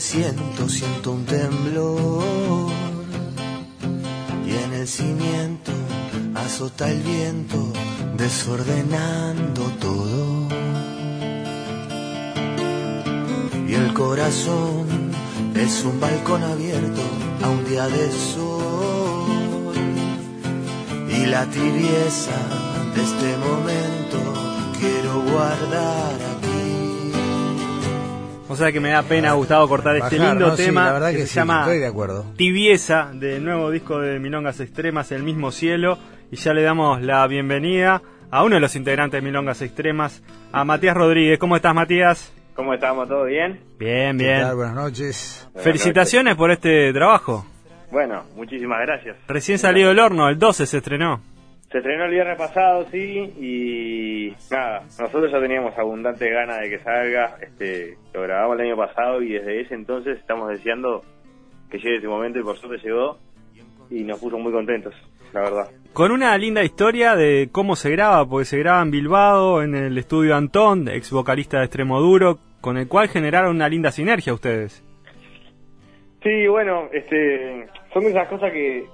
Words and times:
siento, 0.00 0.68
siento 0.68 1.12
un 1.12 1.24
temblor. 1.24 2.70
Y 4.46 4.50
en 4.50 4.72
el 4.72 4.86
cimiento 4.86 5.72
azota 6.34 6.90
el 6.90 7.02
viento, 7.02 7.72
desordenando 8.16 9.62
todo. 9.80 10.48
Y 13.68 13.74
el 13.74 13.92
corazón 13.94 14.86
es 15.54 15.84
un 15.84 16.00
balcón 16.00 16.42
abierto 16.42 17.02
a 17.42 17.50
un 17.50 17.64
día 17.64 17.86
de 17.88 18.10
sol. 18.10 19.74
Y 21.08 21.26
la 21.26 21.46
tibieza 21.46 22.38
de 22.94 23.02
este 23.02 23.36
momento 23.38 24.18
quiero 24.78 25.22
guardar. 25.32 26.35
O 28.56 28.58
sea 28.58 28.72
que 28.72 28.80
me 28.80 28.88
da 28.88 29.02
pena, 29.02 29.34
Gustavo, 29.34 29.68
cortar 29.68 29.96
este 29.96 30.16
Bajar, 30.18 30.32
lindo 30.34 30.48
¿no? 30.48 30.56
Sí, 30.56 30.64
tema 30.64 30.86
la 30.86 30.92
verdad 30.94 31.10
que, 31.10 31.16
que 31.16 31.22
se 31.24 31.26
sí, 31.28 31.34
llama 31.34 31.60
estoy 31.60 31.78
de 31.78 31.86
acuerdo. 31.86 32.24
Tibieza, 32.38 33.10
del 33.12 33.44
nuevo 33.44 33.70
disco 33.70 34.00
de 34.00 34.18
Milongas 34.18 34.60
Extremas, 34.60 35.12
El 35.12 35.24
mismo 35.24 35.52
cielo. 35.52 35.98
Y 36.30 36.36
ya 36.36 36.54
le 36.54 36.62
damos 36.62 37.02
la 37.02 37.26
bienvenida 37.26 38.00
a 38.30 38.44
uno 38.44 38.54
de 38.54 38.60
los 38.62 38.74
integrantes 38.74 39.20
de 39.20 39.26
Milongas 39.26 39.60
Extremas, 39.60 40.22
a 40.52 40.64
Matías 40.64 40.96
Rodríguez. 40.96 41.38
¿Cómo 41.38 41.54
estás, 41.54 41.74
Matías? 41.74 42.32
¿Cómo 42.54 42.72
estamos? 42.72 43.06
¿Todo 43.06 43.24
bien? 43.24 43.60
Bien, 43.78 44.16
¿Qué 44.16 44.24
bien. 44.24 44.40
tal? 44.40 44.56
Buenas 44.56 44.74
noches. 44.74 45.46
Felicitaciones 45.56 46.34
por 46.34 46.50
este 46.50 46.94
trabajo. 46.94 47.44
Bueno, 47.90 48.24
muchísimas 48.36 48.80
gracias. 48.80 49.18
Recién 49.28 49.58
salido 49.58 49.90
del 49.90 49.98
horno, 49.98 50.30
el 50.30 50.38
12 50.38 50.64
se 50.64 50.78
estrenó. 50.78 51.20
Se 51.70 51.78
estrenó 51.78 52.04
el 52.04 52.12
viernes 52.12 52.38
pasado, 52.38 52.86
sí, 52.92 53.18
y 53.40 54.34
nada, 54.52 54.82
nosotros 55.00 55.32
ya 55.32 55.40
teníamos 55.40 55.76
abundante 55.76 56.30
ganas 56.30 56.60
de 56.60 56.70
que 56.70 56.78
salga, 56.78 57.38
este, 57.40 57.96
lo 58.14 58.22
grabamos 58.22 58.58
el 58.58 58.66
año 58.66 58.76
pasado 58.76 59.20
y 59.20 59.32
desde 59.32 59.62
ese 59.62 59.74
entonces 59.74 60.18
estamos 60.18 60.48
deseando 60.48 61.02
que 61.68 61.78
llegue 61.78 61.96
ese 61.96 62.06
momento 62.06 62.38
y 62.38 62.44
por 62.44 62.56
suerte 62.56 62.86
llegó 62.86 63.18
y 63.90 64.04
nos 64.04 64.20
puso 64.20 64.38
muy 64.38 64.52
contentos, 64.52 64.94
la 65.32 65.40
verdad. 65.40 65.68
Con 65.92 66.12
una 66.12 66.36
linda 66.38 66.62
historia 66.62 67.16
de 67.16 67.48
cómo 67.50 67.74
se 67.74 67.90
graba, 67.90 68.26
porque 68.26 68.44
se 68.44 68.58
graba 68.58 68.82
en 68.82 68.90
Bilbao, 68.90 69.62
en 69.62 69.74
el 69.74 69.98
estudio 69.98 70.36
Antón, 70.36 70.88
ex 70.88 71.10
vocalista 71.10 71.58
de 71.58 71.64
Extremo 71.64 72.00
Duro, 72.00 72.38
con 72.60 72.76
el 72.76 72.86
cual 72.86 73.08
generaron 73.08 73.56
una 73.56 73.68
linda 73.68 73.90
sinergia 73.90 74.34
ustedes. 74.34 74.84
Sí, 76.22 76.46
bueno, 76.48 76.88
este, 76.92 77.68
son 77.92 78.04
esas 78.04 78.28
cosas 78.28 78.52
que 78.52 78.84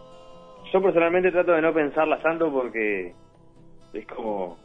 yo 0.73 0.83
personalmente 0.83 1.31
trato 1.31 1.53
de 1.53 1.63
no 1.63 1.73
pensarlas 1.75 2.23
tanto 2.23 2.51
porque 2.51 3.13
es 3.93 4.07
como 4.07 4.59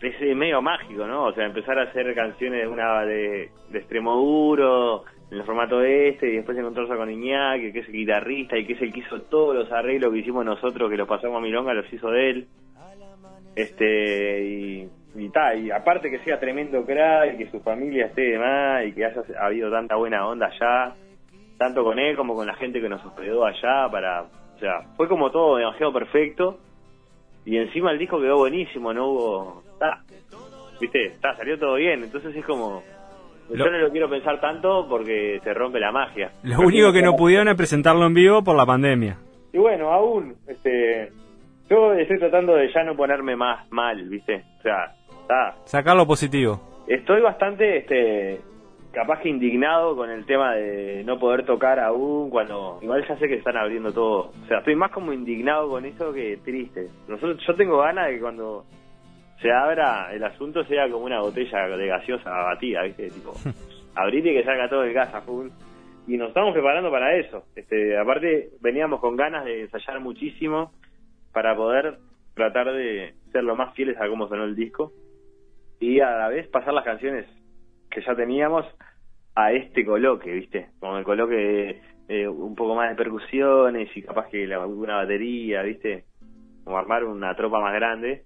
es 0.00 0.36
medio 0.36 0.60
mágico, 0.60 1.06
¿no? 1.06 1.24
O 1.24 1.32
sea, 1.32 1.46
empezar 1.46 1.78
a 1.78 1.84
hacer 1.84 2.14
canciones 2.14 2.62
de 2.62 2.68
una 2.68 3.04
de, 3.04 3.50
de 3.70 3.78
extremo 3.78 4.14
duro 4.16 5.04
en 5.30 5.38
el 5.38 5.44
formato 5.44 5.80
este 5.82 6.28
y 6.28 6.36
después 6.36 6.58
encontrarse 6.58 6.94
con 6.94 7.10
Iñaki, 7.10 7.72
que 7.72 7.80
es 7.80 7.88
el 7.88 7.94
guitarrista 7.94 8.58
y 8.58 8.66
que 8.66 8.74
es 8.74 8.82
el 8.82 8.92
que 8.92 9.00
hizo 9.00 9.22
todos 9.22 9.54
los 9.54 9.72
arreglos 9.72 10.12
que 10.12 10.18
hicimos 10.18 10.44
nosotros, 10.44 10.90
que 10.90 10.96
los 10.96 11.08
pasamos 11.08 11.38
a 11.38 11.40
Milonga, 11.40 11.72
los 11.72 11.90
hizo 11.92 12.10
de 12.10 12.30
él. 12.30 12.46
Este, 13.56 14.44
y, 14.44 14.88
y 15.14 15.28
ta, 15.30 15.54
y 15.54 15.70
aparte 15.70 16.10
que 16.10 16.18
sea 16.18 16.38
tremendo 16.38 16.84
crack 16.84 17.38
que 17.38 17.50
su 17.50 17.60
familia 17.60 18.06
esté 18.06 18.22
de 18.22 18.38
más 18.38 18.84
y 18.86 18.92
que 18.92 19.04
haya 19.06 19.22
habido 19.40 19.70
tanta 19.70 19.96
buena 19.96 20.26
onda 20.26 20.46
allá, 20.46 20.94
tanto 21.56 21.84
con 21.84 21.98
él 21.98 22.16
como 22.16 22.34
con 22.34 22.46
la 22.46 22.54
gente 22.54 22.80
que 22.80 22.88
nos 22.88 23.04
hospedó 23.04 23.44
allá 23.46 23.88
para, 23.90 24.24
sea, 24.64 24.80
fue 24.96 25.08
como 25.08 25.30
todo 25.30 25.56
demasiado 25.56 25.92
perfecto 25.92 26.58
y 27.44 27.56
encima 27.58 27.90
el 27.90 27.98
disco 27.98 28.20
quedó 28.20 28.38
buenísimo, 28.38 28.92
no 28.92 29.08
hubo, 29.08 29.62
ta, 29.78 30.02
viste, 30.80 31.16
ta, 31.20 31.36
salió 31.36 31.58
todo 31.58 31.74
bien, 31.74 32.02
entonces 32.04 32.34
es 32.34 32.44
como, 32.44 32.82
Lo- 33.50 33.64
yo 33.66 33.70
no 33.70 33.78
lo 33.78 33.90
quiero 33.90 34.08
pensar 34.08 34.40
tanto 34.40 34.86
porque 34.88 35.40
se 35.44 35.52
rompe 35.54 35.78
la 35.80 35.92
magia. 35.92 36.30
Lo 36.42 36.60
único 36.60 36.92
que 36.92 37.02
no 37.02 37.14
pudieron 37.16 37.48
es 37.48 37.54
presentarlo 37.56 38.06
en 38.06 38.14
vivo 38.14 38.42
por 38.42 38.56
la 38.56 38.64
pandemia. 38.64 39.18
Y 39.52 39.58
bueno, 39.58 39.90
aún, 39.92 40.34
este, 40.48 41.12
yo 41.70 41.92
estoy 41.92 42.18
tratando 42.18 42.54
de 42.54 42.72
ya 42.72 42.82
no 42.84 42.96
ponerme 42.96 43.36
más 43.36 43.70
mal, 43.70 44.02
viste, 44.08 44.42
o 44.58 44.62
sea, 44.62 44.94
ta, 45.28 45.54
Sacarlo 45.66 46.06
positivo. 46.06 46.60
Estoy 46.86 47.20
bastante, 47.22 47.78
este, 47.78 48.40
capaz 48.94 49.20
que 49.20 49.28
indignado 49.28 49.96
con 49.96 50.10
el 50.10 50.24
tema 50.24 50.54
de 50.54 51.02
no 51.04 51.18
poder 51.18 51.44
tocar 51.44 51.78
aún 51.80 52.30
cuando, 52.30 52.78
igual 52.80 53.06
ya 53.06 53.18
sé 53.18 53.28
que 53.28 53.34
están 53.34 53.56
abriendo 53.56 53.92
todo. 53.92 54.30
O 54.42 54.46
sea, 54.46 54.58
estoy 54.58 54.76
más 54.76 54.90
como 54.92 55.12
indignado 55.12 55.68
con 55.68 55.84
eso 55.84 56.12
que 56.12 56.38
triste. 56.44 56.88
Nosotros, 57.08 57.42
yo 57.46 57.54
tengo 57.54 57.78
ganas 57.78 58.06
de 58.06 58.14
que 58.14 58.20
cuando 58.20 58.64
se 59.42 59.50
abra 59.52 60.14
el 60.14 60.22
asunto 60.24 60.64
sea 60.64 60.88
como 60.88 61.04
una 61.04 61.20
botella 61.20 61.66
de 61.76 61.86
gaseosa 61.86 62.30
batida, 62.30 62.82
¿viste? 62.84 63.10
Tipo, 63.10 63.34
abrir 63.94 64.26
y 64.26 64.34
que 64.34 64.44
salga 64.44 64.68
todo 64.68 64.84
el 64.84 64.94
gas 64.94 65.12
a 65.12 65.20
full. 65.20 65.48
Y 66.06 66.16
nos 66.16 66.28
estamos 66.28 66.52
preparando 66.52 66.90
para 66.90 67.16
eso. 67.16 67.44
Este, 67.56 67.98
aparte, 67.98 68.50
veníamos 68.60 69.00
con 69.00 69.16
ganas 69.16 69.44
de 69.44 69.62
ensayar 69.62 70.00
muchísimo 70.00 70.72
para 71.32 71.56
poder 71.56 71.98
tratar 72.34 72.72
de 72.72 73.14
ser 73.32 73.44
lo 73.44 73.56
más 73.56 73.74
fieles 73.74 74.00
a 74.00 74.08
cómo 74.08 74.28
sonó 74.28 74.44
el 74.44 74.54
disco 74.54 74.92
y 75.80 76.00
a 76.00 76.10
la 76.10 76.28
vez 76.28 76.48
pasar 76.48 76.74
las 76.74 76.84
canciones 76.84 77.26
que 77.90 78.02
ya 78.02 78.14
teníamos 78.14 78.66
a 79.34 79.52
este 79.52 79.84
coloque, 79.84 80.30
¿viste? 80.30 80.68
Como 80.78 80.98
el 80.98 81.04
coloque 81.04 81.80
eh, 82.08 82.28
un 82.28 82.54
poco 82.54 82.74
más 82.74 82.90
de 82.90 82.96
percusiones 82.96 83.88
y 83.96 84.02
capaz 84.02 84.28
que 84.28 84.46
la, 84.46 84.64
una 84.66 84.96
batería, 84.96 85.62
¿viste? 85.62 86.04
Como 86.64 86.78
armar 86.78 87.04
una 87.04 87.34
tropa 87.34 87.60
más 87.60 87.74
grande. 87.74 88.24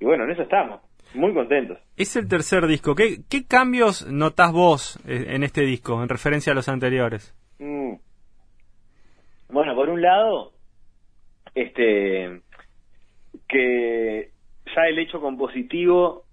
Y 0.00 0.04
bueno, 0.04 0.24
en 0.24 0.30
eso 0.30 0.42
estamos, 0.42 0.80
muy 1.14 1.32
contentos. 1.32 1.78
Es 1.96 2.16
el 2.16 2.28
tercer 2.28 2.66
disco. 2.66 2.94
¿Qué, 2.94 3.18
qué 3.30 3.46
cambios 3.46 4.06
notás 4.10 4.52
vos 4.52 4.98
eh, 5.06 5.26
en 5.28 5.42
este 5.42 5.62
disco 5.62 6.02
en 6.02 6.08
referencia 6.08 6.52
a 6.52 6.56
los 6.56 6.68
anteriores? 6.68 7.34
Mm. 7.58 7.94
Bueno, 9.48 9.74
por 9.74 9.88
un 9.88 10.02
lado, 10.02 10.52
este 11.54 12.42
que 13.48 14.30
ya 14.74 14.82
el 14.88 14.98
hecho 14.98 15.20
compositivo 15.20 16.25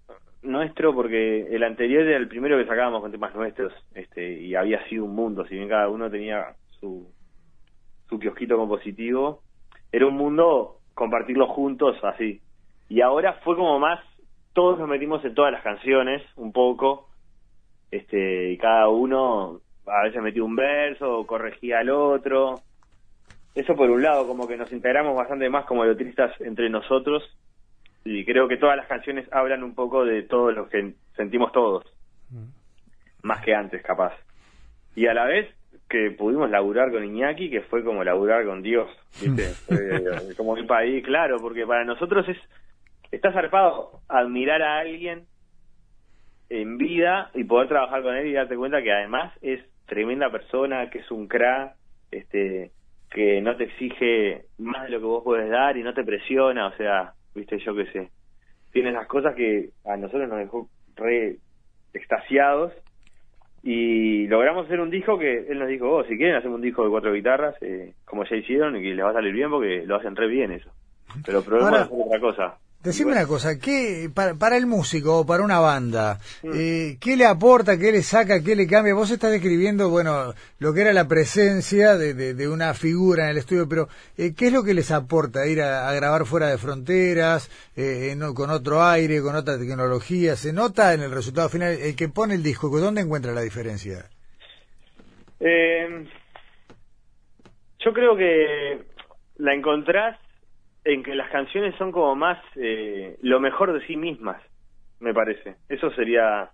nuestro, 0.43 0.93
porque 0.93 1.47
el 1.55 1.63
anterior 1.63 2.03
era 2.03 2.17
el 2.17 2.27
primero 2.27 2.57
que 2.57 2.65
sacábamos 2.65 3.01
con 3.01 3.11
temas 3.11 3.33
nuestros, 3.35 3.73
este, 3.95 4.41
y 4.41 4.55
había 4.55 4.83
sido 4.87 5.05
un 5.05 5.15
mundo, 5.15 5.45
si 5.45 5.55
bien 5.55 5.69
cada 5.69 5.89
uno 5.89 6.09
tenía 6.09 6.55
su, 6.79 7.07
su 8.09 8.19
kiosquito 8.19 8.57
compositivo, 8.57 9.41
era 9.91 10.07
un 10.07 10.15
mundo 10.15 10.77
compartirlo 10.93 11.47
juntos 11.47 11.97
así. 12.03 12.41
Y 12.89 13.01
ahora 13.01 13.39
fue 13.43 13.55
como 13.55 13.79
más, 13.79 13.99
todos 14.53 14.77
nos 14.79 14.87
metimos 14.87 15.23
en 15.25 15.33
todas 15.33 15.51
las 15.51 15.63
canciones, 15.63 16.21
un 16.35 16.51
poco, 16.51 17.09
este, 17.91 18.51
y 18.51 18.57
cada 18.57 18.89
uno 18.89 19.61
a 19.85 20.03
veces 20.03 20.21
metía 20.21 20.43
un 20.43 20.55
verso 20.55 21.19
o 21.19 21.27
corregía 21.27 21.79
al 21.79 21.89
otro. 21.89 22.55
Eso 23.55 23.75
por 23.75 23.89
un 23.89 24.01
lado, 24.01 24.27
como 24.27 24.47
que 24.47 24.57
nos 24.57 24.71
integramos 24.71 25.15
bastante 25.15 25.49
más 25.49 25.65
como 25.65 25.85
letristas 25.85 26.39
entre 26.41 26.69
nosotros 26.69 27.23
y 28.05 28.25
creo 28.25 28.47
que 28.47 28.57
todas 28.57 28.77
las 28.77 28.87
canciones 28.87 29.27
hablan 29.31 29.63
un 29.63 29.75
poco 29.75 30.05
de 30.05 30.23
todo 30.23 30.51
lo 30.51 30.67
que 30.67 30.93
sentimos 31.15 31.51
todos, 31.51 31.85
más 33.21 33.43
que 33.43 33.55
antes 33.55 33.81
capaz. 33.81 34.13
Y 34.95 35.07
a 35.07 35.13
la 35.13 35.25
vez 35.25 35.53
que 35.89 36.11
pudimos 36.11 36.49
laburar 36.49 36.91
con 36.91 37.03
Iñaki, 37.03 37.49
que 37.49 37.61
fue 37.61 37.83
como 37.83 38.03
laburar 38.03 38.45
con 38.45 38.61
Dios, 38.61 38.89
¿viste? 39.21 39.43
Fue 39.65 40.35
como 40.37 40.57
ir 40.57 40.67
para 40.67 40.81
ahí, 40.81 41.01
claro, 41.01 41.37
porque 41.39 41.65
para 41.65 41.85
nosotros 41.85 42.27
es, 42.27 42.37
está 43.11 43.31
zarpado 43.31 44.01
admirar 44.07 44.61
a 44.61 44.79
alguien 44.79 45.25
en 46.49 46.77
vida 46.77 47.31
y 47.33 47.43
poder 47.43 47.67
trabajar 47.67 48.03
con 48.03 48.15
él 48.15 48.27
y 48.27 48.33
darte 48.33 48.57
cuenta 48.57 48.81
que 48.81 48.91
además 48.91 49.33
es 49.41 49.63
tremenda 49.85 50.29
persona, 50.29 50.89
que 50.89 50.99
es 50.99 51.11
un 51.11 51.27
crack, 51.27 51.75
este, 52.11 52.71
que 53.09 53.41
no 53.41 53.55
te 53.55 53.65
exige 53.65 54.45
más 54.57 54.83
de 54.83 54.89
lo 54.89 54.99
que 54.99 55.05
vos 55.05 55.23
puedes 55.23 55.49
dar 55.49 55.77
y 55.77 55.83
no 55.83 55.93
te 55.93 56.03
presiona, 56.03 56.67
o 56.67 56.75
sea, 56.75 57.13
viste, 57.35 57.57
yo 57.59 57.75
qué 57.75 57.85
sé. 57.87 58.09
Tiene 58.71 58.89
esas 58.89 59.07
cosas 59.07 59.35
que 59.35 59.69
a 59.85 59.97
nosotros 59.97 60.27
nos 60.29 60.39
dejó 60.39 60.67
re 60.95 61.37
extasiados 61.93 62.73
y 63.61 64.27
logramos 64.27 64.65
hacer 64.65 64.79
un 64.81 64.89
disco 64.89 65.17
que 65.17 65.45
él 65.49 65.59
nos 65.59 65.67
dijo, 65.69 65.89
oh, 65.89 66.03
si 66.03 66.17
quieren 66.17 66.35
hacemos 66.35 66.55
un 66.55 66.61
disco 66.61 66.83
de 66.83 66.89
cuatro 66.89 67.13
guitarras, 67.13 67.55
eh, 67.61 67.93
como 68.05 68.25
ya 68.25 68.35
hicieron, 68.35 68.75
y 68.75 68.81
que 68.81 68.93
les 68.95 69.05
va 69.05 69.11
a 69.11 69.13
salir 69.13 69.33
bien 69.33 69.49
porque 69.49 69.83
lo 69.85 69.95
hacen 69.95 70.15
re 70.15 70.27
bien 70.27 70.51
eso. 70.51 70.69
Pero 71.25 71.41
probemos 71.43 71.69
Ahora- 71.71 71.83
hacer 71.83 71.97
otra 72.05 72.19
cosa. 72.19 72.57
Decime 72.83 73.11
bueno, 73.11 73.21
una 73.21 73.27
cosa, 73.29 73.57
¿qué, 73.59 74.09
para, 74.13 74.33
para 74.35 74.57
el 74.57 74.65
músico 74.65 75.19
o 75.19 75.25
para 75.25 75.41
una 75.43 75.59
banda, 75.59 76.19
Mm. 76.43 76.51
eh, 76.53 76.97
¿qué 76.99 77.15
le 77.15 77.25
aporta, 77.25 77.77
qué 77.77 77.93
le 77.93 78.01
saca, 78.03 78.43
qué 78.43 78.57
le 78.57 78.67
cambia? 78.67 78.93
Vos 78.93 79.09
estás 79.09 79.31
describiendo, 79.31 79.87
bueno, 79.89 80.33
lo 80.59 80.73
que 80.73 80.81
era 80.81 80.91
la 80.91 81.07
presencia 81.07 81.95
de, 81.95 82.13
de- 82.13 82.33
de 82.33 82.47
una 82.49 82.73
figura 82.73 83.23
en 83.23 83.29
el 83.29 83.37
estudio, 83.37 83.69
pero 83.69 83.87
eh, 84.17 84.33
¿qué 84.35 84.47
es 84.47 84.53
lo 84.53 84.63
que 84.63 84.73
les 84.73 84.91
aporta 84.91 85.47
ir 85.47 85.61
a, 85.61 85.87
a 85.87 85.93
grabar 85.93 86.25
fuera 86.25 86.47
de 86.47 86.57
fronteras, 86.57 87.49
eh, 87.77 88.09
en- 88.11 88.33
con 88.33 88.49
otro 88.49 88.83
aire, 88.83 89.21
con 89.21 89.35
otra 89.37 89.57
tecnología? 89.57 90.35
¿Se 90.35 90.51
nota 90.51 90.93
en 90.93 91.03
el 91.03 91.11
resultado 91.11 91.47
final 91.47 91.71
el 91.71 91.95
que 91.95 92.09
pone 92.09 92.35
el 92.35 92.43
disco? 92.43 92.67
¿Dónde 92.79 92.99
encuentra 92.99 93.31
la 93.31 93.41
diferencia? 93.41 94.09
Eh, 95.39 96.05
yo 97.79 97.93
creo 97.93 98.17
que 98.17 98.83
la 99.37 99.53
encontrás 99.53 100.19
en 100.85 101.03
que 101.03 101.15
las 101.15 101.29
canciones 101.29 101.75
son 101.75 101.91
como 101.91 102.15
más 102.15 102.39
eh, 102.55 103.17
lo 103.21 103.39
mejor 103.39 103.73
de 103.73 103.85
sí 103.87 103.95
mismas, 103.95 104.41
me 104.99 105.13
parece. 105.13 105.55
Eso 105.69 105.91
sería 105.91 106.49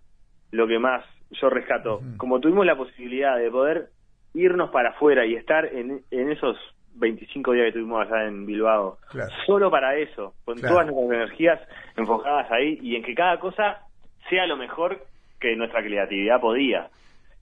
lo 0.51 0.67
que 0.67 0.79
más 0.79 1.03
yo 1.31 1.49
rescato. 1.49 2.01
Como 2.17 2.39
tuvimos 2.39 2.65
la 2.65 2.75
posibilidad 2.75 3.37
de 3.37 3.51
poder 3.51 3.89
irnos 4.33 4.69
para 4.69 4.89
afuera 4.89 5.25
y 5.25 5.35
estar 5.35 5.65
en, 5.65 6.01
en 6.11 6.31
esos 6.31 6.57
25 6.95 7.53
días 7.53 7.65
que 7.67 7.71
tuvimos 7.73 8.05
allá 8.05 8.25
en 8.25 8.45
Bilbao, 8.45 8.97
solo 9.45 9.71
para 9.71 9.95
eso, 9.95 10.33
con 10.45 10.59
todas 10.59 10.85
nuestras 10.85 11.11
energías 11.11 11.59
enfocadas 11.95 12.51
ahí 12.51 12.77
y 12.81 12.95
en 12.95 13.03
que 13.03 13.15
cada 13.15 13.39
cosa 13.39 13.81
sea 14.29 14.45
lo 14.45 14.57
mejor 14.57 15.05
que 15.39 15.55
nuestra 15.55 15.81
creatividad 15.81 16.41
podía. 16.41 16.89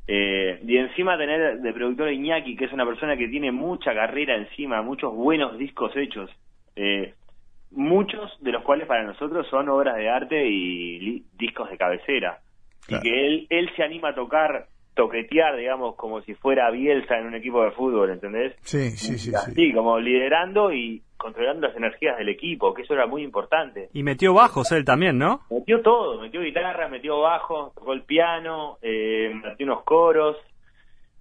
Eh, 0.07 0.62
y 0.66 0.78
encima 0.78 1.18
tener 1.18 1.60
de 1.60 1.74
productor 1.74 2.12
Iñaki, 2.12 2.56
que 2.56 2.66
es 2.66 2.72
una 2.74 2.86
persona 2.86 3.18
que 3.18 3.28
tiene 3.28 3.51
mucha 3.51 3.94
carrera 3.94 4.36
encima, 4.36 4.81
muchos 4.81 5.13
buenos 5.13 5.57
discos 5.57 5.95
hechos, 5.98 6.30
eh, 6.77 7.13
muchos 7.71 8.31
de 8.41 8.51
los 8.51 8.63
cuales 8.63 8.88
para 8.88 9.03
nosotros 9.03 9.45
son 9.50 9.68
obras 9.69 9.97
de 9.97 10.09
arte 10.09 10.47
y 10.47 11.25
discos 11.38 11.69
de 11.69 11.77
cabecera. 11.77 12.39
Y 12.88 13.00
que 13.01 13.27
él, 13.27 13.47
él 13.50 13.69
se 13.75 13.83
anima 13.83 14.09
a 14.09 14.15
tocar 14.15 14.68
toquetear, 14.97 15.56
digamos, 15.56 15.95
como 15.95 16.21
si 16.21 16.33
fuera 16.33 16.71
Bielsa 16.71 17.18
en 17.18 17.27
un 17.27 17.35
equipo 17.35 17.63
de 17.63 17.71
fútbol, 17.71 18.09
¿entendés? 18.09 18.56
Sí, 18.62 18.91
sí, 18.91 19.18
sí. 19.18 19.31
sí. 19.31 19.74
como 19.74 20.00
liderando 20.00 20.74
y 20.74 21.03
controlando 21.18 21.68
las 21.68 21.77
energías 21.77 22.18
del 22.18 22.29
equipo, 22.29 22.74
que 22.74 22.81
eso 22.81 22.94
era 22.94 23.06
muy 23.06 23.23
importante. 23.23 23.89
Y 23.94 24.03
metió 24.03 24.33
bajos 24.33 24.71
él 24.71 24.85
también, 24.85 25.18
¿no? 25.18 25.41
Metió 25.50 25.81
todo, 25.81 26.19
metió 26.19 26.41
guitarra, 26.41 26.89
metió 26.89 27.19
bajo, 27.19 27.71
tocó 27.75 27.94
el 27.94 28.03
piano, 28.03 28.77
eh, 28.81 29.31
metió 29.33 29.65
unos 29.65 29.83
coros, 29.83 30.38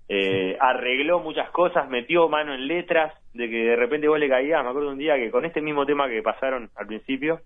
eh, 0.08 0.56
arregló 0.60 1.20
muchas 1.20 1.50
cosas, 1.50 1.88
metió 1.88 2.28
mano 2.28 2.54
en 2.54 2.66
letras, 2.66 3.12
de 3.36 3.50
que 3.50 3.64
de 3.64 3.76
repente 3.76 4.08
vos 4.08 4.18
le 4.18 4.28
caías, 4.28 4.62
me 4.62 4.70
acuerdo 4.70 4.90
un 4.90 4.98
día 4.98 5.16
que 5.16 5.30
con 5.30 5.44
este 5.44 5.60
mismo 5.60 5.84
tema 5.84 6.08
que 6.08 6.22
pasaron 6.22 6.70
al 6.74 6.86
principio, 6.86 7.40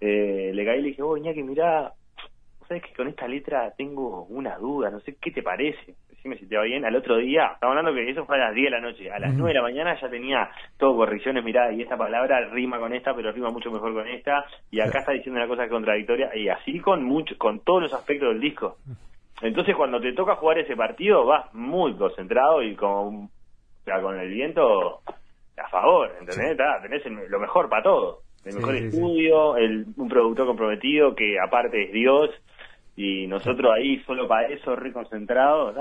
eh, 0.00 0.50
le 0.52 0.64
caí 0.64 0.80
y 0.80 0.82
le 0.82 0.88
dije, 0.88 1.02
oh, 1.02 1.14
que 1.14 1.42
mirá, 1.42 1.92
sabes 2.66 2.82
que 2.82 2.94
con 2.94 3.08
esta 3.08 3.28
letra 3.28 3.72
tengo 3.76 4.24
una 4.24 4.56
duda, 4.58 4.90
no 4.90 5.00
sé 5.00 5.16
qué 5.20 5.30
te 5.30 5.42
parece. 5.42 5.94
Decime 6.08 6.38
si 6.38 6.46
te 6.46 6.56
va 6.56 6.62
bien. 6.62 6.84
Al 6.84 6.96
otro 6.96 7.16
día, 7.16 7.52
estamos 7.54 7.76
hablando 7.76 7.94
que 7.94 8.10
eso 8.10 8.24
fue 8.26 8.36
a 8.36 8.46
las 8.46 8.54
10 8.54 8.64
de 8.64 8.70
la 8.70 8.80
noche. 8.80 9.10
A 9.10 9.18
las 9.18 9.34
9 9.34 9.48
de 9.48 9.54
la 9.54 9.62
mañana 9.62 10.00
ya 10.00 10.08
tenía 10.08 10.50
todo 10.78 10.96
correcciones, 10.96 11.44
mirá, 11.44 11.72
y 11.72 11.82
esta 11.82 11.96
palabra 11.96 12.48
rima 12.50 12.78
con 12.78 12.92
esta, 12.92 13.14
pero 13.14 13.32
rima 13.32 13.50
mucho 13.50 13.70
mejor 13.70 13.92
con 13.92 14.08
esta. 14.08 14.44
Y 14.70 14.80
acá 14.80 15.00
está 15.00 15.12
diciendo 15.12 15.40
una 15.40 15.48
cosa 15.48 15.68
contradictoria. 15.68 16.34
Y 16.36 16.48
así 16.48 16.78
con 16.80 17.04
mucho, 17.04 17.36
con 17.38 17.60
todos 17.60 17.82
los 17.82 17.94
aspectos 17.94 18.30
del 18.30 18.40
disco. 18.40 18.76
Entonces 19.40 19.74
cuando 19.74 20.00
te 20.00 20.12
toca 20.12 20.36
jugar 20.36 20.58
ese 20.58 20.76
partido, 20.76 21.26
vas 21.26 21.52
muy 21.54 21.94
concentrado 21.94 22.62
y 22.62 22.76
con, 22.76 23.28
con 23.84 24.18
el 24.18 24.30
viento 24.30 25.00
a 25.56 25.68
favor, 25.68 26.10
¿entendés? 26.20 26.56
Tenés 26.82 27.30
lo 27.30 27.40
mejor 27.40 27.68
para 27.68 27.82
todo. 27.82 28.22
El 28.44 28.56
mejor 28.56 28.74
estudio, 28.74 29.56
el, 29.56 29.86
un 29.96 30.08
productor 30.08 30.46
comprometido 30.46 31.14
que 31.14 31.38
aparte 31.38 31.84
es 31.84 31.92
Dios 31.92 32.30
y 32.96 33.26
nosotros 33.26 33.72
ahí 33.72 34.00
solo 34.04 34.26
para 34.26 34.48
eso 34.48 34.74
reconcentrados, 34.74 35.76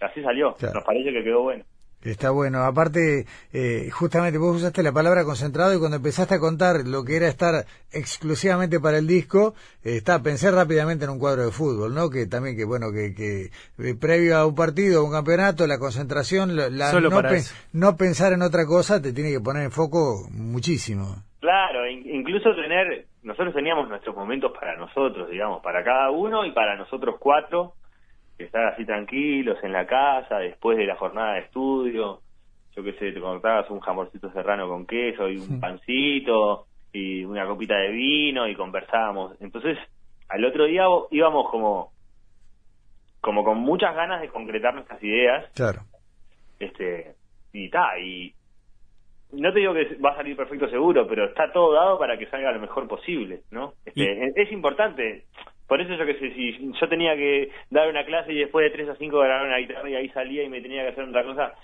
así 0.00 0.22
salió, 0.22 0.56
nos 0.60 0.84
parece 0.84 1.12
que 1.12 1.24
quedó 1.24 1.42
bueno. 1.42 1.64
Está 2.04 2.30
bueno. 2.30 2.64
Aparte, 2.64 3.24
eh, 3.52 3.88
justamente 3.90 4.38
vos 4.38 4.56
usaste 4.56 4.82
la 4.82 4.92
palabra 4.92 5.24
concentrado 5.24 5.74
y 5.74 5.78
cuando 5.78 5.96
empezaste 5.96 6.34
a 6.34 6.38
contar 6.38 6.86
lo 6.86 7.02
que 7.02 7.16
era 7.16 7.28
estar 7.28 7.64
exclusivamente 7.92 8.78
para 8.78 8.98
el 8.98 9.06
disco, 9.06 9.54
eh, 9.82 9.96
está, 9.96 10.22
pensé 10.22 10.50
rápidamente 10.50 11.06
en 11.06 11.10
un 11.10 11.18
cuadro 11.18 11.46
de 11.46 11.50
fútbol, 11.50 11.94
¿no? 11.94 12.10
Que 12.10 12.26
también, 12.26 12.56
que 12.56 12.66
bueno, 12.66 12.92
que, 12.92 13.14
que 13.14 13.44
eh, 13.78 13.94
previo 13.98 14.36
a 14.36 14.46
un 14.46 14.54
partido, 14.54 15.00
a 15.00 15.04
un 15.04 15.12
campeonato, 15.12 15.66
la 15.66 15.78
concentración, 15.78 16.54
la, 16.56 16.68
no, 16.92 17.22
no, 17.72 17.96
pensar 17.96 18.34
en 18.34 18.42
otra 18.42 18.66
cosa 18.66 19.00
te 19.00 19.12
tiene 19.12 19.30
que 19.30 19.40
poner 19.40 19.64
en 19.64 19.70
foco 19.70 20.28
muchísimo. 20.30 21.24
Claro, 21.40 21.88
incluso 21.88 22.54
tener, 22.54 23.06
nosotros 23.22 23.54
teníamos 23.54 23.88
nuestros 23.88 24.14
momentos 24.14 24.52
para 24.58 24.76
nosotros, 24.76 25.30
digamos, 25.30 25.62
para 25.62 25.82
cada 25.82 26.10
uno 26.10 26.44
y 26.44 26.52
para 26.52 26.76
nosotros 26.76 27.16
cuatro, 27.18 27.74
estar 28.38 28.66
así 28.66 28.84
tranquilos 28.84 29.58
en 29.62 29.72
la 29.72 29.86
casa, 29.86 30.38
después 30.38 30.76
de 30.76 30.86
la 30.86 30.96
jornada 30.96 31.34
de 31.34 31.40
estudio, 31.40 32.20
yo 32.74 32.82
qué 32.82 32.92
sé, 32.94 33.12
te 33.12 33.20
contabas 33.20 33.70
un 33.70 33.80
jamorcito 33.80 34.32
serrano 34.32 34.68
con 34.68 34.86
queso 34.86 35.28
y 35.28 35.36
un 35.36 35.60
pancito 35.60 36.66
y 36.92 37.24
una 37.24 37.46
copita 37.46 37.76
de 37.76 37.90
vino 37.90 38.48
y 38.48 38.54
conversábamos. 38.54 39.40
Entonces, 39.40 39.78
al 40.28 40.44
otro 40.44 40.64
día 40.64 40.84
íbamos 41.10 41.50
como 41.50 41.92
como 43.20 43.42
con 43.42 43.58
muchas 43.58 43.94
ganas 43.94 44.20
de 44.20 44.28
concretar 44.28 44.74
nuestras 44.74 45.02
ideas. 45.02 45.50
Claro. 45.54 45.80
Este, 46.60 47.14
y 47.54 47.70
ta, 47.70 47.98
y 47.98 48.34
no 49.32 49.52
te 49.52 49.60
digo 49.60 49.72
que 49.72 49.96
va 49.96 50.10
a 50.10 50.16
salir 50.16 50.36
perfecto 50.36 50.68
seguro, 50.68 51.06
pero 51.08 51.24
está 51.24 51.50
todo 51.50 51.72
dado 51.72 51.98
para 51.98 52.18
que 52.18 52.26
salga 52.26 52.52
lo 52.52 52.60
mejor 52.60 52.86
posible, 52.86 53.40
¿no? 53.50 53.74
Este, 53.84 54.40
es, 54.40 54.52
importante. 54.52 55.24
Por 55.66 55.80
eso 55.80 55.94
yo 55.94 56.04
que 56.04 56.18
sé, 56.18 56.34
si 56.34 56.72
yo 56.78 56.88
tenía 56.88 57.16
que 57.16 57.50
dar 57.70 57.88
una 57.88 58.04
clase 58.04 58.32
y 58.32 58.38
después 58.38 58.64
de 58.64 58.76
3 58.76 58.90
a 58.90 58.96
5 58.96 59.18
grabar 59.18 59.46
una 59.46 59.58
guitarra 59.58 59.88
y 59.88 59.94
ahí 59.94 60.08
salía 60.10 60.42
y 60.44 60.48
me 60.48 60.60
tenía 60.60 60.82
que 60.82 60.88
hacer 60.90 61.04
otra 61.04 61.24
cosa. 61.24 61.54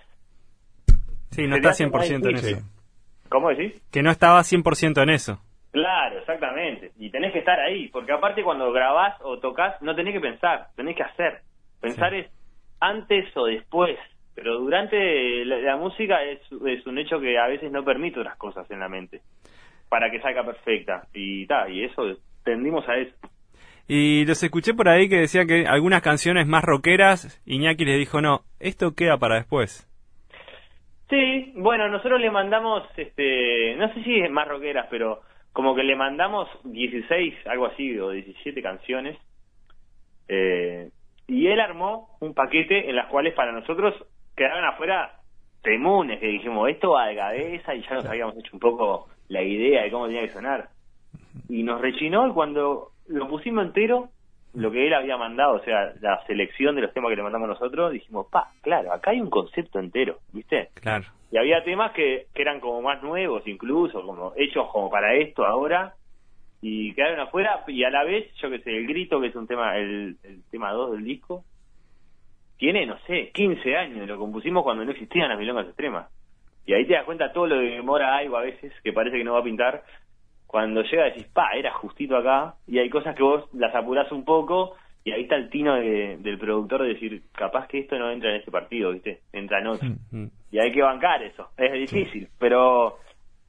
Sí, 1.31 1.47
no 1.47 1.57
está 1.57 1.71
100% 1.71 2.29
en 2.29 2.37
eso. 2.37 2.67
¿Cómo 3.29 3.51
decís? 3.51 3.81
Que 3.93 4.03
no 4.03 4.11
estaba 4.11 4.41
100% 4.41 5.03
en 5.03 5.11
eso. 5.11 5.39
Claro, 5.71 6.19
exactamente. 6.19 6.91
Y 6.99 7.11
tenés 7.11 7.33
que 7.33 7.39
estar 7.39 7.61
ahí, 7.61 7.89
porque 7.89 8.13
aparte 8.13 8.43
cuando 8.43 8.73
grabás 8.73 9.17
o 9.23 9.39
tocas 9.39 9.81
no 9.83 9.95
tenés 9.95 10.15
que 10.15 10.21
pensar, 10.21 10.69
tenés 10.75 10.97
que 10.97 11.05
hacer. 11.05 11.43
Pensar 11.81 12.15
es 12.15 12.29
antes 12.81 13.27
o 13.37 13.47
después 13.47 13.97
pero 14.35 14.59
durante 14.59 15.45
la, 15.45 15.77
música 15.77 16.23
es, 16.23 16.41
es, 16.67 16.87
un 16.87 16.99
hecho 16.99 17.21
que 17.21 17.39
a 17.39 17.47
veces 17.47 17.71
no 17.71 17.85
permite 17.85 18.21
otras 18.21 18.39
cosas 18.39 18.71
en 18.71 18.81
la 18.81 18.89
mente 18.89 19.21
para 19.91 20.11
que 20.11 20.21
salga 20.21 20.45
perfecta 20.45 21.07
y 21.13 21.47
ta, 21.47 21.69
y 21.69 21.85
eso 21.85 22.17
tendimos 22.43 22.89
a 22.89 22.97
eso. 22.97 23.15
Y 23.93 24.25
los 24.25 24.41
escuché 24.41 24.73
por 24.73 24.89
ahí 24.89 25.09
que 25.09 25.17
decían 25.17 25.49
que 25.49 25.67
algunas 25.67 26.01
canciones 26.01 26.47
más 26.47 26.63
rockeras, 26.63 27.43
Iñaki 27.45 27.85
les 27.85 27.99
dijo, 27.99 28.21
no, 28.21 28.43
esto 28.61 28.95
queda 28.95 29.19
para 29.19 29.35
después. 29.35 29.85
Sí, 31.09 31.53
bueno, 31.57 31.89
nosotros 31.89 32.21
le 32.21 32.31
mandamos, 32.31 32.85
este, 32.97 33.75
no 33.75 33.93
sé 33.93 34.05
si 34.05 34.21
es 34.21 34.31
más 34.31 34.47
rockeras, 34.47 34.87
pero 34.91 35.23
como 35.53 35.75
que 35.75 35.83
le 35.83 35.97
mandamos 35.97 36.49
16, 36.63 37.35
algo 37.49 37.67
así, 37.67 37.99
o 37.99 38.11
17 38.11 38.63
canciones. 38.63 39.19
Eh, 40.29 40.89
y 41.27 41.49
él 41.49 41.59
armó 41.59 42.17
un 42.21 42.33
paquete 42.33 42.89
en 42.89 42.95
las 42.95 43.09
cuales 43.09 43.35
para 43.35 43.51
nosotros 43.51 43.93
quedaron 44.37 44.67
afuera 44.67 45.17
temunes 45.63 46.21
que 46.21 46.29
dijimos, 46.29 46.71
esto 46.71 46.93
va 46.93 47.09
de 47.09 47.17
cabeza 47.17 47.75
y 47.75 47.83
ya 47.83 47.95
nos 47.95 48.07
habíamos 48.07 48.37
hecho 48.37 48.51
un 48.53 48.61
poco 48.61 49.09
la 49.27 49.43
idea 49.43 49.83
de 49.83 49.91
cómo 49.91 50.07
tenía 50.07 50.23
que 50.23 50.33
sonar. 50.33 50.69
Y 51.49 51.65
nos 51.65 51.81
rechinó 51.81 52.29
y 52.29 52.33
cuando 52.33 52.93
lo 53.11 53.29
pusimos 53.29 53.65
entero, 53.65 54.09
lo 54.55 54.71
que 54.71 54.87
él 54.87 54.95
había 54.95 55.17
mandado, 55.17 55.57
o 55.57 55.65
sea, 55.65 55.93
la 56.01 56.25
selección 56.27 56.75
de 56.75 56.83
los 56.83 56.93
temas 56.93 57.11
que 57.11 57.17
le 57.17 57.23
mandamos 57.23 57.49
nosotros, 57.49 57.93
dijimos, 57.93 58.27
pa, 58.31 58.51
claro, 58.63 58.93
acá 58.93 59.11
hay 59.11 59.21
un 59.21 59.31
concepto 59.31 59.79
entero, 59.79 60.19
¿viste? 60.33 60.71
Claro. 60.75 61.07
Y 61.31 61.39
había 61.39 61.63
temas 61.63 61.93
que, 61.93 62.27
que 62.35 62.43
eran 62.43 62.61
como 62.61 62.83
más 62.83 63.03
nuevos 63.03 63.47
incluso, 63.47 64.03
como 64.03 64.33
hechos 64.37 64.69
como 64.73 64.91
para 64.91 65.15
esto 65.15 65.45
ahora, 65.45 65.95
y 66.63 66.93
quedaron 66.95 67.21
afuera, 67.21 67.65
y 67.69 67.85
a 67.85 67.91
la 67.91 68.05
vez, 68.05 68.33
yo 68.37 68.51
que 68.51 68.59
sé, 68.61 68.77
el 68.77 68.87
grito, 68.87 69.21
que 69.21 69.29
es 69.29 69.37
un 69.37 69.47
tema, 69.47 69.77
el, 69.77 70.17
el 70.25 70.43
tema 70.51 70.73
2 70.73 70.93
del 70.93 71.05
disco, 71.05 71.45
tiene, 72.59 72.85
no 72.85 72.99
sé, 73.07 73.31
15 73.33 73.77
años, 73.77 74.07
lo 74.07 74.19
compusimos 74.19 74.63
cuando 74.63 74.85
no 74.85 74.91
existían 74.91 75.31
las 75.31 75.39
milongas 75.39 75.67
extremas. 75.67 76.09
Y 76.67 76.75
ahí 76.75 76.87
te 76.87 76.93
das 76.93 77.05
cuenta 77.05 77.33
todo 77.33 77.47
lo 77.47 77.59
que 77.59 77.77
demora 77.77 78.17
algo 78.17 78.37
a 78.37 78.43
veces, 78.43 78.73
que 78.85 78.93
parece 78.93 79.17
que 79.17 79.25
no 79.25 79.33
va 79.33 79.41
a 79.41 79.45
pintar. 79.45 79.83
Cuando 80.51 80.83
llega 80.83 81.05
decís, 81.05 81.29
pa, 81.33 81.53
era 81.55 81.73
justito 81.75 82.17
acá, 82.17 82.57
y 82.67 82.81
hay 82.81 82.91
cosas 82.91 83.15
que 83.15 83.23
vos 83.23 83.45
las 83.55 83.73
apurás 83.73 84.11
un 84.11 84.25
poco, 84.25 84.75
y 85.05 85.13
ahí 85.13 85.23
está 85.23 85.37
el 85.37 85.49
tino 85.49 85.77
del 85.77 86.39
productor 86.41 86.83
de 86.83 86.89
decir, 86.89 87.23
capaz 87.31 87.69
que 87.69 87.79
esto 87.79 87.97
no 87.97 88.11
entra 88.11 88.31
en 88.31 88.41
este 88.41 88.51
partido, 88.51 88.91
¿viste? 88.91 89.21
Entra 89.33 89.61
en 89.61 89.67
otro. 89.69 89.89
Mm, 89.89 90.23
mm. 90.23 90.31
Y 90.51 90.59
hay 90.59 90.73
que 90.73 90.83
bancar 90.83 91.23
eso. 91.23 91.51
Es 91.57 91.73
difícil, 91.73 92.27
pero 92.41 92.97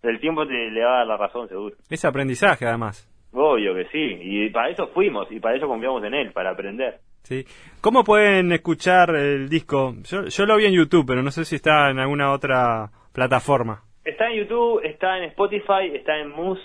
el 0.04 0.20
tiempo 0.20 0.46
te 0.46 0.54
le 0.54 0.84
va 0.84 0.94
a 0.94 0.98
dar 1.00 1.08
la 1.08 1.18
razón, 1.18 1.50
seguro. 1.50 1.76
Es 1.90 2.06
aprendizaje, 2.06 2.68
además. 2.68 3.10
Obvio 3.34 3.74
que 3.74 3.86
sí, 3.86 4.20
y 4.22 4.50
para 4.52 4.70
eso 4.70 4.86
fuimos, 4.90 5.26
y 5.32 5.40
para 5.40 5.58
eso 5.58 5.68
confiamos 5.68 6.04
en 6.04 6.14
él, 6.14 6.32
para 6.34 6.52
aprender. 6.52 7.00
Sí. 7.24 7.44
¿Cómo 7.82 8.04
pueden 8.04 8.52
escuchar 8.52 9.16
el 9.16 9.50
disco? 9.50 9.96
Yo, 10.04 10.26
yo 10.26 10.46
lo 10.46 10.56
vi 10.56 10.66
en 10.66 10.74
YouTube, 10.74 11.08
pero 11.08 11.24
no 11.24 11.32
sé 11.32 11.46
si 11.46 11.56
está 11.56 11.90
en 11.90 11.98
alguna 11.98 12.32
otra 12.32 12.92
plataforma. 13.12 13.82
Está 14.06 14.30
en 14.30 14.38
YouTube, 14.38 14.82
está 14.84 15.18
en 15.18 15.24
Spotify, 15.24 15.96
está 15.96 16.16
en 16.20 16.30
Mus. 16.30 16.60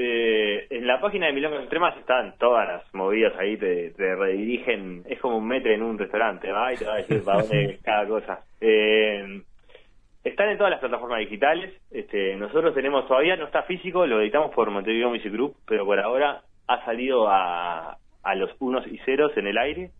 Eh, 0.00 0.68
en 0.70 0.86
la 0.86 1.00
página 1.00 1.26
de 1.26 1.32
Milongas 1.32 1.62
Extremas 1.62 1.96
están 1.96 2.36
todas 2.38 2.68
las 2.68 2.94
movidas 2.94 3.32
ahí, 3.36 3.56
te, 3.56 3.92
redirigen. 3.96 5.02
Es 5.08 5.18
como 5.18 5.38
un 5.38 5.48
metro 5.48 5.72
en 5.72 5.82
un 5.82 5.98
restaurante, 5.98 6.52
¿va? 6.52 6.72
Y 6.72 6.76
te 6.76 6.84
va 6.84 6.94
a 6.94 6.96
decir 6.98 7.24
para 7.24 7.42
dónde 7.42 7.78
cada 7.82 8.06
cosa. 8.06 8.44
Eh, 8.60 9.42
están 10.22 10.50
en 10.50 10.56
todas 10.56 10.70
las 10.70 10.78
plataformas 10.78 11.18
digitales. 11.18 11.74
Este, 11.90 12.36
nosotros 12.36 12.74
tenemos 12.74 13.08
todavía, 13.08 13.34
no 13.34 13.46
está 13.46 13.64
físico, 13.64 14.06
lo 14.06 14.20
editamos 14.20 14.54
por 14.54 14.70
Montevideo 14.70 15.10
Music 15.10 15.32
Group, 15.32 15.56
pero 15.66 15.84
por 15.84 15.98
ahora 15.98 16.42
ha 16.68 16.84
salido 16.84 17.26
a, 17.28 17.98
a 18.22 18.34
los 18.36 18.50
unos 18.60 18.86
y 18.86 18.98
ceros 18.98 19.36
en 19.36 19.48
el 19.48 19.58
aire 19.58 19.90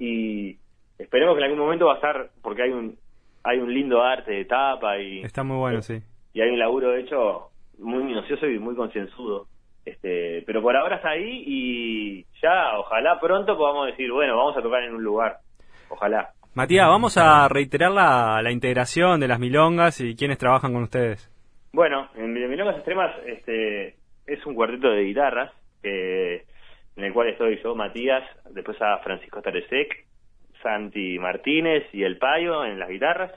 y 0.00 0.56
esperemos 0.98 1.34
que 1.34 1.38
en 1.38 1.44
algún 1.44 1.60
momento 1.60 1.86
va 1.86 1.92
a 1.92 1.96
estar 1.96 2.30
porque 2.42 2.62
hay 2.62 2.70
un 2.70 2.98
hay 3.44 3.58
un 3.58 3.72
lindo 3.72 4.02
arte 4.02 4.32
de 4.32 4.44
tapa 4.46 4.98
y 4.98 5.20
está 5.20 5.42
muy 5.42 5.58
bueno 5.58 5.82
sí 5.82 6.00
y 6.32 6.40
hay 6.40 6.50
un 6.50 6.58
laburo 6.58 6.96
hecho 6.96 7.51
muy 7.82 8.04
minucioso 8.04 8.46
y 8.46 8.58
muy 8.58 8.74
concienzudo 8.74 9.46
Este, 9.84 10.42
pero 10.46 10.62
por 10.62 10.76
ahora 10.76 10.96
está 10.96 11.10
ahí 11.10 11.44
y 11.46 12.24
ya, 12.40 12.78
ojalá 12.78 13.18
pronto 13.20 13.56
podamos 13.56 13.86
decir, 13.86 14.10
bueno, 14.10 14.36
vamos 14.36 14.56
a 14.56 14.62
tocar 14.62 14.82
en 14.84 14.94
un 14.94 15.02
lugar. 15.02 15.38
Ojalá. 15.88 16.30
Matías, 16.54 16.86
vamos 16.86 17.16
a 17.18 17.48
reiterar 17.48 17.90
la, 17.90 18.40
la 18.42 18.50
integración 18.52 19.20
de 19.20 19.28
las 19.28 19.40
milongas 19.40 20.00
y 20.00 20.14
quienes 20.14 20.38
trabajan 20.38 20.72
con 20.72 20.82
ustedes. 20.82 21.28
Bueno, 21.72 22.08
en 22.14 22.32
Milongas 22.32 22.76
Extremas 22.76 23.16
este, 23.26 23.96
es 24.26 24.44
un 24.44 24.54
cuarteto 24.54 24.90
de 24.90 25.04
guitarras 25.04 25.52
eh, 25.82 26.44
en 26.96 27.04
el 27.04 27.12
cual 27.12 27.28
estoy 27.28 27.58
yo, 27.62 27.74
Matías, 27.74 28.22
después 28.50 28.80
a 28.82 28.98
Francisco 28.98 29.40
Taresec, 29.40 30.06
Santi 30.62 31.18
Martínez 31.18 31.84
y 31.92 32.04
El 32.04 32.18
Payo 32.18 32.64
en 32.64 32.78
las 32.78 32.90
guitarras. 32.90 33.32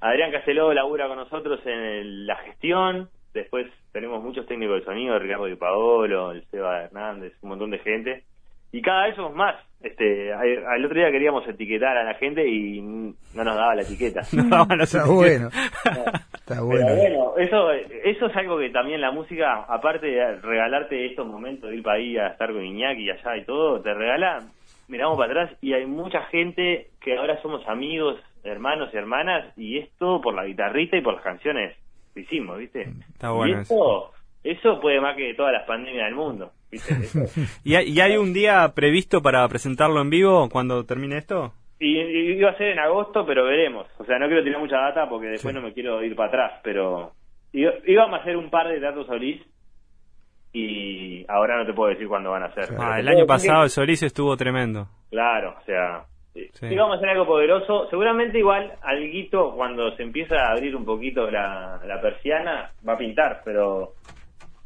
Adrián 0.00 0.32
Casteló 0.32 0.72
labura 0.72 1.06
con 1.06 1.16
nosotros 1.16 1.60
en 1.66 2.26
la 2.26 2.36
gestión. 2.36 3.10
Después 3.34 3.66
tenemos 3.90 4.22
muchos 4.22 4.46
técnicos 4.46 4.78
de 4.78 4.84
sonido, 4.84 5.18
Ricardo 5.18 5.46
Di 5.46 5.56
Paolo, 5.56 6.30
el 6.30 6.44
Seba 6.46 6.84
Hernández, 6.84 7.32
un 7.42 7.48
montón 7.50 7.70
de 7.70 7.80
gente. 7.80 8.22
Y 8.70 8.80
cada 8.80 9.06
vez 9.06 9.16
somos 9.16 9.34
más. 9.34 9.56
Este, 9.82 10.32
al 10.32 10.84
otro 10.84 10.96
día 10.96 11.10
queríamos 11.10 11.46
etiquetar 11.46 11.96
a 11.96 12.04
la 12.04 12.14
gente 12.14 12.48
y 12.48 12.80
no 12.80 13.44
nos 13.44 13.56
daba 13.56 13.74
la 13.74 13.82
etiqueta. 13.82 14.22
No, 14.32 14.66
está 14.80 15.06
bueno. 15.06 15.48
está 16.34 16.62
bueno. 16.62 16.86
bueno, 16.86 17.36
eso, 17.36 17.72
eso 17.72 18.26
es 18.26 18.36
algo 18.36 18.58
que 18.58 18.70
también 18.70 19.00
la 19.00 19.10
música, 19.10 19.64
aparte 19.68 20.06
de 20.06 20.36
regalarte 20.36 21.06
estos 21.06 21.26
momentos 21.26 21.70
de 21.70 21.76
ir 21.76 21.82
para 21.82 21.96
ahí 21.96 22.16
a 22.16 22.28
estar 22.28 22.52
con 22.52 22.64
Iñaki 22.64 23.02
y 23.02 23.10
allá 23.10 23.36
y 23.36 23.44
todo, 23.44 23.80
te 23.80 23.92
regala, 23.92 24.44
miramos 24.88 25.18
para 25.18 25.32
atrás 25.32 25.58
y 25.60 25.72
hay 25.72 25.86
mucha 25.86 26.22
gente 26.26 26.88
que 27.00 27.16
ahora 27.18 27.40
somos 27.42 27.66
amigos, 27.68 28.18
hermanos 28.44 28.90
y 28.92 28.96
hermanas 28.96 29.52
y 29.56 29.78
es 29.78 29.90
todo 29.98 30.20
por 30.20 30.34
la 30.34 30.44
guitarrita 30.44 30.96
y 30.96 31.02
por 31.02 31.14
las 31.14 31.22
canciones 31.22 31.76
hicimos, 32.16 32.58
¿viste? 32.58 32.88
Está 33.12 33.30
bueno. 33.30 33.58
Y 33.58 33.62
eso, 33.62 34.12
eso 34.42 34.80
puede 34.80 35.00
más 35.00 35.16
que 35.16 35.34
todas 35.34 35.52
las 35.52 35.66
pandemias 35.66 36.06
del 36.06 36.14
mundo. 36.14 36.52
¿Y, 37.64 37.74
hay, 37.74 37.88
¿Y 37.88 38.00
hay 38.00 38.16
un 38.16 38.32
día 38.32 38.72
previsto 38.74 39.22
para 39.22 39.46
presentarlo 39.48 40.00
en 40.00 40.10
vivo 40.10 40.48
cuando 40.50 40.84
termine 40.84 41.18
esto? 41.18 41.52
Y, 41.78 41.98
iba 41.98 42.50
a 42.50 42.56
ser 42.56 42.68
en 42.68 42.78
agosto, 42.78 43.26
pero 43.26 43.44
veremos. 43.44 43.86
O 43.98 44.04
sea, 44.04 44.18
no 44.18 44.26
quiero 44.26 44.42
tirar 44.42 44.60
mucha 44.60 44.78
data 44.78 45.08
porque 45.08 45.28
después 45.28 45.54
no 45.54 45.60
me 45.60 45.72
quiero 45.72 46.02
ir 46.02 46.14
para 46.16 46.28
atrás, 46.28 46.60
pero 46.62 47.12
íbamos 47.52 48.18
a 48.18 48.22
hacer 48.22 48.36
un 48.36 48.50
par 48.50 48.68
de 48.68 48.80
datos 48.80 49.06
Solís 49.06 49.42
y 50.52 51.24
ahora 51.28 51.58
no 51.58 51.66
te 51.66 51.72
puedo 51.72 51.90
decir 51.90 52.08
cuándo 52.08 52.30
van 52.30 52.44
a 52.44 52.54
ser. 52.54 52.68
Ah, 52.78 53.00
el 53.00 53.08
año 53.08 53.26
pasado 53.26 53.64
el 53.64 53.70
Solís 53.70 54.02
estuvo 54.02 54.36
tremendo. 54.36 54.88
Claro, 55.10 55.56
o 55.60 55.64
sea, 55.64 56.04
sí. 56.34 56.66
íbamos 56.66 56.94
a 56.94 56.96
hacer 56.98 57.10
algo 57.10 57.26
poderoso. 57.26 57.88
Seguramente 57.90 58.38
igual 58.38 58.72
alguito 58.82 59.52
cuando 59.54 59.94
se 59.96 60.02
empieza 60.02 60.36
a 60.36 60.52
abrir 60.52 60.74
un 60.76 60.84
poquito 60.84 61.30
la, 61.30 61.80
la 61.86 62.00
persiana 62.00 62.70
va 62.86 62.94
a 62.94 62.98
pintar, 62.98 63.42
pero 63.44 63.92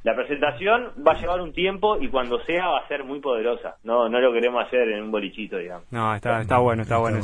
la 0.02 0.14
presentación 0.14 0.92
va 1.06 1.12
a 1.12 1.20
llevar 1.20 1.40
un 1.40 1.52
tiempo 1.52 1.98
y 2.00 2.08
cuando 2.08 2.42
sea 2.44 2.68
va 2.68 2.78
a 2.78 2.88
ser 2.88 3.04
muy 3.04 3.20
poderosa. 3.20 3.76
No 3.84 4.08
no 4.08 4.20
lo 4.20 4.32
queremos 4.32 4.64
hacer 4.66 4.88
en 4.88 5.04
un 5.04 5.10
bolichito, 5.10 5.58
digamos. 5.58 5.90
No, 5.92 6.14
está, 6.14 6.40
está 6.40 6.58
bueno, 6.58 6.82
está, 6.82 6.98
bueno. 6.98 7.20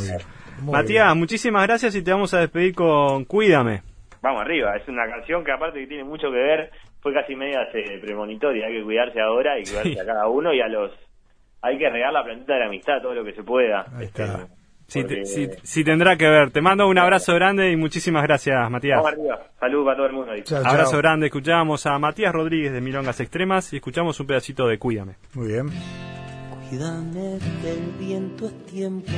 Matías, 0.62 1.16
muchísimas 1.16 1.66
gracias 1.66 1.94
y 1.94 2.04
te 2.04 2.12
vamos 2.12 2.34
a 2.34 2.40
despedir 2.40 2.74
con 2.74 3.24
Cuídame. 3.24 3.82
Vamos 4.24 4.40
arriba, 4.40 4.74
es 4.74 4.88
una 4.88 5.06
canción 5.06 5.44
que 5.44 5.52
aparte 5.52 5.80
que 5.80 5.86
tiene 5.86 6.02
mucho 6.02 6.30
que 6.30 6.38
ver, 6.38 6.70
fue 7.02 7.12
casi 7.12 7.36
media 7.36 7.68
premonitoria, 8.00 8.66
hay 8.66 8.78
que 8.78 8.82
cuidarse 8.82 9.20
ahora 9.20 9.58
y 9.58 9.64
cuidarse 9.64 10.00
a 10.00 10.06
cada 10.06 10.28
uno 10.28 10.54
y 10.54 10.62
a 10.62 10.68
los... 10.68 10.92
Hay 11.64 11.78
que 11.78 11.88
regar 11.88 12.12
la 12.12 12.22
plantita 12.22 12.52
de 12.52 12.60
la 12.60 12.66
amistad 12.66 13.00
todo 13.00 13.14
lo 13.14 13.24
que 13.24 13.32
se 13.32 13.42
pueda. 13.42 13.86
Este, 13.98 14.26
Sí, 15.62 15.82
tendrá 15.82 16.16
que 16.16 16.28
ver. 16.28 16.50
Te 16.50 16.60
mando 16.60 16.86
un 16.86 16.98
abrazo 16.98 17.34
grande 17.34 17.70
y 17.70 17.76
muchísimas 17.76 18.22
gracias, 18.22 18.70
Matías. 18.70 19.02
Saludos 19.58 19.84
para 19.86 19.96
todo 19.96 20.06
el 20.06 20.12
mundo. 20.12 20.32
abrazo 20.62 20.98
grande. 20.98 21.26
Escuchamos 21.26 21.86
a 21.86 21.98
Matías 21.98 22.32
Rodríguez 22.34 22.70
de 22.70 22.82
Milongas 22.82 23.18
Extremas 23.20 23.72
y 23.72 23.76
escuchamos 23.76 24.20
un 24.20 24.26
pedacito 24.26 24.66
de 24.66 24.78
Cuídame. 24.78 25.14
Muy 25.32 25.48
bien. 25.48 25.70
Cuídame 26.68 27.38
que 27.62 27.70
el 27.70 27.92
viento 27.98 28.46
es 28.46 28.66
tiempo. 28.66 29.12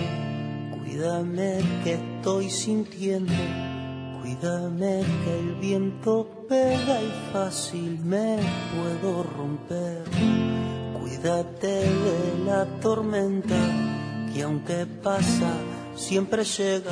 Cuídame 0.78 1.58
que 1.82 1.94
estoy 1.94 2.48
sintiendo. 2.48 3.32
Cuídame 4.22 5.02
que 5.24 5.38
el 5.38 5.54
viento 5.60 6.46
pega 6.48 7.02
y 7.02 7.32
fácil 7.32 7.98
me 8.04 8.38
puedo 8.72 9.24
romper. 9.36 10.04
Cuídate 11.06 11.68
de 11.68 12.44
la 12.44 12.64
tormenta 12.80 13.54
y 14.34 14.40
aunque 14.40 14.86
pasa, 15.04 15.52
siempre 15.94 16.42
llega, 16.42 16.90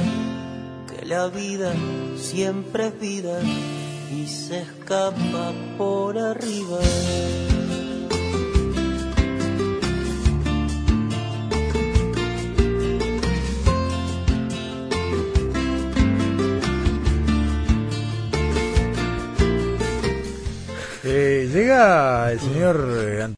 que 0.88 1.04
la 1.04 1.26
vida 1.26 1.72
siempre 2.16 2.86
es 2.86 3.00
vida 3.00 3.40
y 4.12 4.28
se 4.28 4.60
escapa 4.60 5.52
por 5.76 6.16
arriba. 6.16 6.78
Eh, 21.06 21.50
llega 21.52 22.32
el 22.32 22.40
señor 22.40 23.04